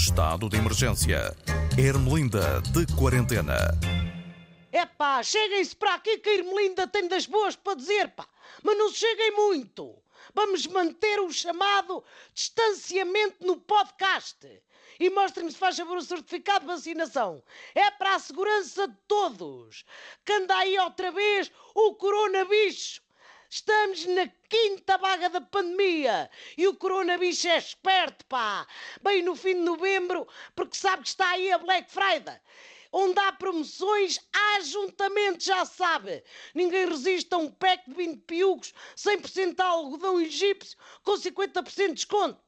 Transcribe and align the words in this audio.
Estado 0.00 0.48
de 0.48 0.56
emergência. 0.56 1.36
Ermelinda 1.76 2.62
de 2.72 2.86
quarentena. 2.96 3.78
É 4.72 4.86
cheguem-se 5.22 5.76
para 5.76 5.94
aqui 5.94 6.16
que 6.16 6.30
a 6.30 6.34
Irmelinda 6.36 6.86
tem 6.86 7.06
das 7.06 7.26
boas 7.26 7.54
para 7.54 7.76
dizer, 7.76 8.08
pá. 8.08 8.26
Mas 8.62 8.78
não 8.78 8.90
cheguem 8.90 9.30
muito. 9.32 9.94
Vamos 10.34 10.66
manter 10.66 11.20
o 11.20 11.30
chamado 11.30 12.02
distanciamento 12.32 13.46
no 13.46 13.58
podcast. 13.58 14.48
E 14.98 15.10
mostrem-me 15.10 15.52
se 15.52 15.58
faz 15.58 15.76
favor 15.76 15.98
o 15.98 16.02
certificado 16.02 16.60
de 16.60 16.72
vacinação. 16.72 17.42
É 17.74 17.90
para 17.90 18.14
a 18.14 18.18
segurança 18.18 18.88
de 18.88 18.96
todos. 19.06 19.84
Que 20.24 20.32
anda 20.32 20.56
aí 20.56 20.78
outra 20.78 21.12
vez 21.12 21.52
o 21.74 21.94
coronavírus. 21.94 23.02
Estamos 23.52 24.06
na 24.06 24.28
quinta 24.48 24.96
vaga 24.96 25.28
da 25.28 25.40
pandemia 25.40 26.30
e 26.56 26.68
o 26.68 26.76
coronavírus 26.76 27.44
é 27.44 27.58
esperto, 27.58 28.24
pá. 28.26 28.64
Bem 29.02 29.22
no 29.22 29.34
fim 29.34 29.54
de 29.54 29.62
novembro, 29.62 30.28
porque 30.54 30.76
sabe 30.76 31.02
que 31.02 31.08
está 31.08 31.30
aí 31.30 31.50
a 31.50 31.58
Black 31.58 31.90
Friday 31.90 32.40
onde 32.92 33.18
há 33.18 33.32
promoções, 33.32 34.20
há 34.32 34.60
juntamente, 34.60 35.46
já 35.46 35.64
sabe. 35.64 36.22
Ninguém 36.54 36.88
resiste 36.88 37.34
a 37.34 37.38
um 37.38 37.50
pack 37.50 37.88
de 37.88 37.96
20 37.96 38.20
piugos, 38.22 38.72
100% 38.96 39.54
de 39.56 39.62
algodão 39.62 40.20
egípcio, 40.20 40.78
com 41.02 41.12
50% 41.12 41.74
de 41.74 41.92
desconto. 41.94 42.40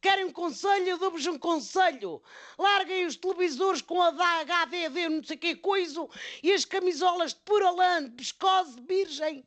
Querem 0.00 0.26
um 0.26 0.32
conselho? 0.32 0.88
Eu 0.88 0.98
dou-vos 0.98 1.26
um 1.26 1.38
conselho. 1.38 2.22
Larguem 2.58 3.06
os 3.06 3.16
televisores 3.16 3.82
com 3.82 4.00
a 4.00 4.10
HDD, 4.10 5.08
não 5.08 5.24
sei 5.24 5.36
que 5.36 5.56
coisa, 5.56 6.06
e 6.42 6.52
as 6.52 6.64
camisolas 6.64 7.34
de 7.34 7.40
pura 7.40 7.70
lã, 7.70 8.04
de 8.04 8.14
viscose, 8.16 8.80
virgem. 8.82 9.44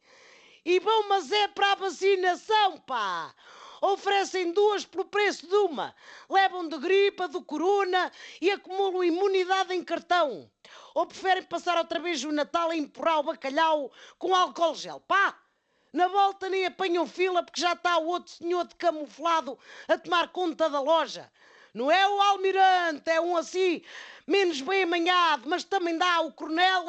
E 0.63 0.79
vão, 0.79 1.09
mas 1.09 1.31
é 1.31 1.47
para 1.47 1.71
a 1.71 1.75
vacinação, 1.75 2.77
pá! 2.81 3.33
Oferecem 3.81 4.51
duas 4.51 4.85
pelo 4.85 5.05
preço 5.05 5.47
de 5.47 5.55
uma. 5.55 5.95
Levam 6.29 6.67
de 6.67 6.77
gripe, 6.77 7.27
do 7.29 7.43
corona 7.43 8.11
e 8.39 8.51
acumulam 8.51 9.03
imunidade 9.03 9.73
em 9.73 9.83
cartão. 9.83 10.47
Ou 10.93 11.07
preferem 11.07 11.41
passar 11.41 11.79
outra 11.79 11.99
vez 11.99 12.23
o 12.23 12.31
Natal 12.31 12.69
a 12.69 12.75
empurrar 12.75 13.19
o 13.19 13.23
bacalhau 13.23 13.91
com 14.19 14.35
álcool 14.35 14.75
gel. 14.75 14.99
Pá! 14.99 15.35
Na 15.91 16.07
volta 16.07 16.47
nem 16.47 16.67
apanham 16.67 17.07
fila 17.07 17.41
porque 17.41 17.59
já 17.59 17.73
está 17.73 17.97
o 17.97 18.05
outro 18.05 18.31
senhor 18.31 18.65
de 18.67 18.75
camuflado 18.75 19.57
a 19.87 19.97
tomar 19.97 20.27
conta 20.27 20.69
da 20.69 20.79
loja. 20.79 21.31
Não 21.73 21.89
é 21.89 22.05
o 22.05 22.21
almirante, 22.21 23.09
é 23.09 23.21
um 23.21 23.37
assim, 23.37 23.81
menos 24.27 24.59
bem 24.59 24.83
amanhado, 24.83 25.47
mas 25.47 25.63
também 25.63 25.97
dá 25.97 26.19
o 26.19 26.33
coronel. 26.33 26.85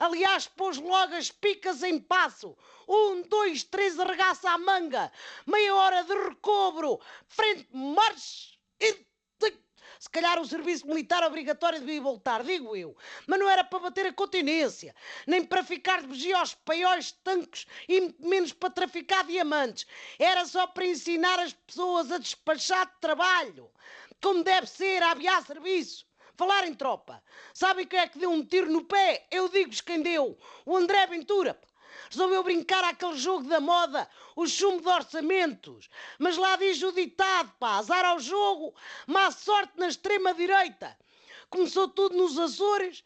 Aliás, 0.00 0.48
pôs 0.48 0.78
logo 0.78 1.14
as 1.14 1.30
picas 1.30 1.82
em 1.84 2.00
passo. 2.00 2.56
Um, 2.88 3.22
dois, 3.22 3.62
três, 3.62 3.98
arregaça 4.00 4.50
a 4.50 4.58
manga. 4.58 5.12
Meia 5.46 5.74
hora 5.74 6.02
de 6.02 6.14
recobro. 6.14 7.00
Frente, 7.28 7.68
marche. 7.72 8.58
E... 8.80 9.06
Se 9.98 10.10
calhar 10.10 10.38
o 10.38 10.46
serviço 10.46 10.86
militar 10.86 11.24
obrigatório 11.24 11.80
devia 11.80 12.00
voltar, 12.00 12.44
digo 12.44 12.76
eu. 12.76 12.94
Mas 13.26 13.40
não 13.40 13.48
era 13.48 13.64
para 13.64 13.78
bater 13.78 14.06
a 14.06 14.12
continência, 14.12 14.94
nem 15.26 15.42
para 15.42 15.64
ficar 15.64 16.02
de 16.02 16.08
vigia 16.08 16.38
aos 16.38 16.54
paióis 16.54 17.12
tanques 17.24 17.66
e 17.88 18.14
menos 18.18 18.52
para 18.52 18.70
traficar 18.70 19.24
diamantes. 19.24 19.86
Era 20.18 20.44
só 20.44 20.66
para 20.66 20.86
ensinar 20.86 21.40
as 21.40 21.54
pessoas 21.54 22.12
a 22.12 22.18
despachar 22.18 22.86
de 22.86 23.00
trabalho 23.00 23.70
como 24.22 24.42
deve 24.42 24.66
ser, 24.66 25.02
a 25.02 25.12
aviar 25.12 25.44
serviço. 25.44 26.06
Falar 26.36 26.66
em 26.66 26.74
tropa. 26.74 27.22
Sabem 27.54 27.86
quem 27.86 27.98
é 27.98 28.08
que 28.08 28.18
deu 28.18 28.30
um 28.30 28.44
tiro 28.44 28.70
no 28.70 28.84
pé? 28.84 29.26
Eu 29.30 29.48
digo-vos 29.48 29.80
quem 29.80 30.02
deu. 30.02 30.38
O 30.66 30.76
André 30.76 31.06
Ventura. 31.06 31.58
Resolveu 32.10 32.42
brincar 32.42 32.84
àquele 32.84 33.16
jogo 33.16 33.48
da 33.48 33.58
moda, 33.58 34.08
o 34.36 34.46
chumbo 34.46 34.82
de 34.82 34.88
orçamentos. 34.88 35.88
Mas 36.18 36.36
lá 36.36 36.56
diz 36.56 36.82
o 36.82 36.92
ditado, 36.92 37.52
pá, 37.58 37.76
azar 37.76 38.04
ao 38.04 38.20
jogo, 38.20 38.74
má 39.06 39.30
sorte 39.30 39.72
na 39.76 39.88
extrema-direita. 39.88 40.96
Começou 41.48 41.88
tudo 41.88 42.16
nos 42.16 42.38
Açores, 42.38 43.02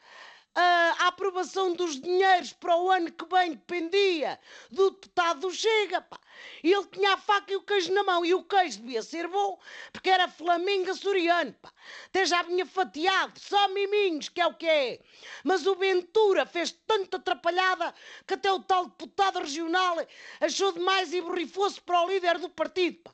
a 0.54 1.06
aprovação 1.06 1.72
dos 1.72 2.00
dinheiros 2.00 2.52
para 2.52 2.76
o 2.76 2.90
ano 2.90 3.10
que 3.12 3.24
vem 3.26 3.52
dependia 3.52 4.38
do 4.70 4.90
deputado 4.90 5.40
do 5.40 5.50
Chega, 5.52 6.00
pá. 6.00 6.18
Ele 6.62 6.84
tinha 6.86 7.14
a 7.14 7.16
faca 7.18 7.52
e 7.52 7.56
o 7.56 7.62
queijo 7.62 7.92
na 7.92 8.02
mão. 8.02 8.24
E 8.24 8.34
o 8.34 8.42
queijo 8.42 8.80
devia 8.80 9.02
ser 9.02 9.28
bom, 9.28 9.60
porque 9.92 10.10
era 10.10 10.28
flamengo 10.28 10.90
açoriano, 10.90 11.52
pá. 11.60 11.72
Até 12.06 12.26
já 12.26 12.42
vinha 12.42 12.66
fatiado, 12.66 13.38
só 13.38 13.68
miminhos, 13.68 14.28
que 14.28 14.40
é 14.40 14.46
o 14.46 14.54
que 14.54 14.66
é. 14.66 15.00
Mas 15.44 15.66
o 15.66 15.74
Ventura 15.76 16.44
fez 16.46 16.72
tanta 16.86 17.16
atrapalhada 17.16 17.94
que 18.26 18.34
até 18.34 18.52
o 18.52 18.60
tal 18.60 18.86
deputado 18.86 19.38
regional 19.38 19.96
achou 20.40 20.72
demais 20.72 21.12
e 21.12 21.20
borrifou-se 21.20 21.80
para 21.80 22.02
o 22.02 22.08
líder 22.08 22.38
do 22.38 22.48
partido, 22.50 22.98
pá. 23.04 23.12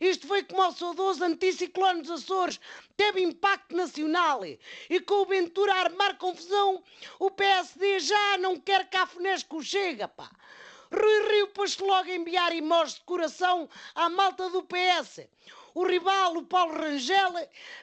Isto 0.00 0.26
foi 0.26 0.42
como 0.44 0.66
o 0.66 0.72
saudoso 0.72 1.24
anticiclone 1.24 2.02
dos 2.02 2.22
Açores 2.22 2.60
teve 2.96 3.22
impacto 3.22 3.74
nacional 3.74 4.42
e 4.44 5.00
com 5.00 5.22
o 5.22 5.26
Ventura 5.26 5.74
a 5.74 5.80
armar 5.80 6.18
confusão, 6.18 6.82
o 7.18 7.30
PSD 7.30 8.00
já 8.00 8.38
não 8.38 8.58
quer 8.58 8.88
cafunés 8.90 9.42
com 9.42 9.56
o 9.58 9.62
Chega, 9.62 10.08
pá. 10.08 10.30
Rui 10.92 11.28
Rio 11.28 11.48
pôs-se 11.48 11.82
logo 11.82 12.08
a 12.08 12.14
enviar 12.14 12.54
imós 12.54 12.94
de 12.94 13.00
coração 13.00 13.68
à 13.94 14.08
malta 14.08 14.48
do 14.50 14.62
PS. 14.62 15.26
O 15.74 15.84
rival, 15.84 16.36
o 16.36 16.46
Paulo 16.46 16.72
Rangel, 16.72 17.34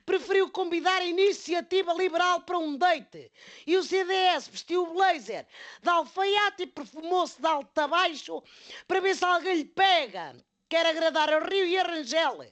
preferiu 0.04 0.50
convidar 0.50 1.02
a 1.02 1.06
iniciativa 1.06 1.94
liberal 1.94 2.42
para 2.42 2.58
um 2.58 2.76
date. 2.76 3.32
E 3.68 3.78
o 3.78 3.84
CDS 3.84 4.48
vestiu 4.48 4.84
o 4.84 4.94
blazer 4.94 5.46
de 5.82 5.90
alfaiate 5.90 6.64
e 6.64 6.68
perfumou-se 6.68 7.40
de 7.40 7.46
alto 7.46 7.78
a 7.78 7.88
baixo 7.88 8.42
para 8.88 9.00
ver 9.00 9.16
se 9.16 9.24
alguém 9.24 9.58
lhe 9.58 9.66
pega. 9.66 10.36
Quer 10.74 10.88
agradar 10.88 11.32
a 11.32 11.38
Rio 11.38 11.68
e 11.68 11.78
a 11.78 11.84
Rangel. 11.84 12.48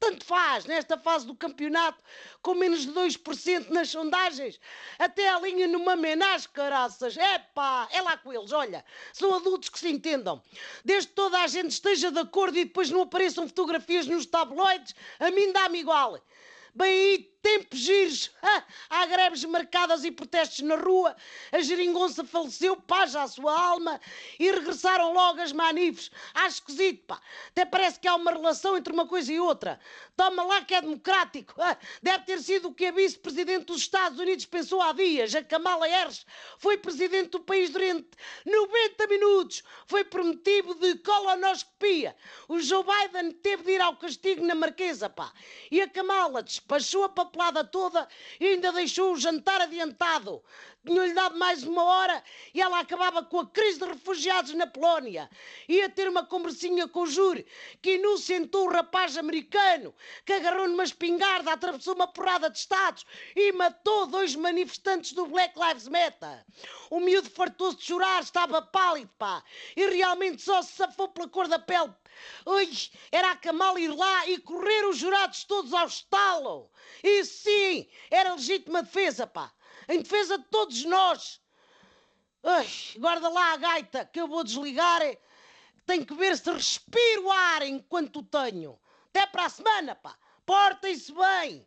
Tanto 0.00 0.24
faz 0.24 0.64
nesta 0.64 0.96
fase 0.96 1.26
do 1.26 1.34
campeonato, 1.34 2.02
com 2.40 2.54
menos 2.54 2.86
de 2.86 2.92
2% 2.92 3.68
nas 3.68 3.90
sondagens. 3.90 4.58
Até 4.98 5.28
a 5.28 5.38
linha 5.40 5.68
numa 5.68 5.94
menage, 5.94 6.48
caraças. 6.48 7.18
Epá, 7.18 7.86
é 7.92 8.00
lá 8.00 8.16
com 8.16 8.32
eles, 8.32 8.50
olha. 8.50 8.82
São 9.12 9.34
adultos 9.34 9.68
que 9.68 9.78
se 9.78 9.90
entendam. 9.90 10.42
Desde 10.86 11.10
que 11.10 11.14
toda 11.16 11.38
a 11.42 11.46
gente 11.46 11.72
esteja 11.72 12.10
de 12.10 12.18
acordo 12.18 12.56
e 12.56 12.64
depois 12.64 12.88
não 12.88 13.02
apareçam 13.02 13.46
fotografias 13.46 14.06
nos 14.06 14.24
tabloides, 14.24 14.94
a 15.20 15.30
mim 15.30 15.52
dá-me 15.52 15.78
igual. 15.78 16.18
Bem 16.76 17.36
tempos 17.46 17.78
giros. 17.78 18.30
Há 18.90 19.06
greves 19.06 19.44
marcadas 19.44 20.04
e 20.04 20.10
protestos 20.10 20.60
na 20.60 20.74
rua. 20.74 21.14
A 21.52 21.60
geringonça 21.60 22.24
faleceu, 22.24 22.76
paz 22.76 23.14
à 23.14 23.28
sua 23.28 23.56
alma. 23.56 24.00
E 24.38 24.50
regressaram 24.50 25.12
logo 25.12 25.40
as 25.40 25.52
manifes. 25.52 26.10
Acho 26.34 26.56
esquisito, 26.56 27.04
pá. 27.06 27.20
Até 27.48 27.64
parece 27.64 28.00
que 28.00 28.08
há 28.08 28.16
uma 28.16 28.32
relação 28.32 28.76
entre 28.76 28.92
uma 28.92 29.06
coisa 29.06 29.32
e 29.32 29.38
outra. 29.38 29.78
Toma 30.16 30.42
lá 30.42 30.62
que 30.62 30.74
é 30.74 30.80
democrático. 30.80 31.54
Deve 32.02 32.24
ter 32.24 32.40
sido 32.40 32.68
o 32.68 32.74
que 32.74 32.86
a 32.86 32.92
vice-presidente 32.92 33.66
dos 33.66 33.78
Estados 33.78 34.18
Unidos 34.18 34.44
pensou 34.44 34.82
há 34.82 34.92
dias. 34.92 35.32
A 35.34 35.42
Kamala 35.44 35.86
Harris 35.86 36.26
foi 36.58 36.76
presidente 36.76 37.30
do 37.30 37.40
país 37.40 37.70
durante 37.70 38.08
90 38.44 39.06
minutos. 39.06 39.62
Foi 39.86 40.02
prometido 40.04 40.74
de 40.74 40.96
colonoscopia. 40.96 42.16
O 42.48 42.58
Joe 42.58 42.84
Biden 42.84 43.30
teve 43.32 43.62
de 43.62 43.70
ir 43.72 43.80
ao 43.80 43.96
castigo 43.96 44.44
na 44.44 44.54
Marquesa, 44.54 45.08
pá. 45.08 45.32
E 45.70 45.80
a 45.80 45.88
Kamala 45.88 46.42
despachou 46.66 47.04
a 47.04 47.08
papelada 47.08 47.62
toda 47.62 48.08
e 48.40 48.46
ainda 48.46 48.72
deixou 48.72 49.12
o 49.12 49.16
jantar 49.16 49.60
adiantado. 49.60 50.42
Tinham-lhe 50.84 51.14
dado 51.14 51.36
mais 51.36 51.64
uma 51.64 51.82
hora 51.82 52.22
e 52.54 52.60
ela 52.60 52.80
acabava 52.80 53.22
com 53.22 53.40
a 53.40 53.46
crise 53.46 53.78
de 53.78 53.86
refugiados 53.86 54.52
na 54.54 54.66
Polónia. 54.66 55.28
Ia 55.68 55.88
ter 55.88 56.08
uma 56.08 56.24
conversinha 56.24 56.86
com 56.86 57.02
o 57.02 57.06
júri 57.06 57.46
que 57.80 57.94
inocentou 57.94 58.66
o 58.66 58.72
rapaz 58.72 59.16
americano 59.16 59.94
que 60.24 60.32
agarrou 60.32 60.68
numa 60.68 60.84
espingarda, 60.84 61.52
atravessou 61.52 61.94
uma 61.94 62.06
porrada 62.06 62.50
de 62.50 62.58
estados 62.58 63.04
e 63.34 63.52
matou 63.52 64.06
dois 64.06 64.34
manifestantes 64.34 65.12
do 65.12 65.26
Black 65.26 65.58
Lives 65.58 65.88
Matter. 65.88 66.44
O 66.90 67.00
miúdo 67.00 67.30
fartou-se 67.30 67.78
de 67.78 67.84
chorar, 67.84 68.22
estava 68.22 68.62
pálido, 68.62 69.10
pá, 69.18 69.42
e 69.76 69.86
realmente 69.86 70.42
só 70.42 70.62
se 70.62 70.72
safou 70.72 71.08
pela 71.08 71.28
cor 71.28 71.48
da 71.48 71.58
pele 71.58 71.92
Ui, 72.46 72.70
era 73.12 73.32
a 73.32 73.36
Camal 73.36 73.78
ir 73.78 73.88
lá 73.88 74.26
e 74.28 74.38
correr 74.38 74.86
os 74.86 74.96
jurados 74.96 75.44
todos 75.44 75.72
ao 75.74 75.86
estalo. 75.86 76.55
E 77.02 77.24
sim, 77.24 77.88
era 78.10 78.34
legítima 78.34 78.82
defesa, 78.82 79.26
pá. 79.26 79.52
Em 79.88 80.00
defesa 80.02 80.38
de 80.38 80.44
todos 80.44 80.84
nós. 80.84 81.40
Ai, 82.42 82.68
guarda 82.98 83.28
lá 83.28 83.52
a 83.52 83.56
gaita 83.56 84.04
que 84.04 84.20
eu 84.20 84.28
vou 84.28 84.44
desligar. 84.44 85.00
Tenho 85.84 86.04
que 86.06 86.14
ver 86.14 86.36
se 86.36 86.50
respiro 86.50 87.30
ar 87.30 87.62
enquanto 87.62 88.22
tenho. 88.22 88.78
Até 89.10 89.26
para 89.26 89.46
a 89.46 89.48
semana, 89.48 89.94
pá. 89.94 90.16
Portem-se 90.44 91.12
bem. 91.12 91.66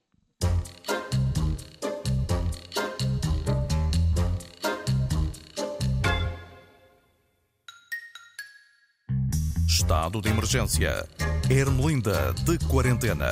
Estado 9.68 10.22
de 10.22 10.30
emergência. 10.30 11.08
Ermelinda 11.50 12.34
de 12.46 12.60
quarentena. 12.68 13.28